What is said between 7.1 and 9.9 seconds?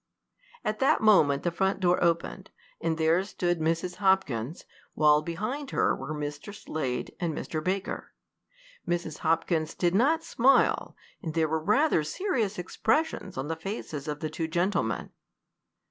and Mr. Baker. Mrs. Hopkins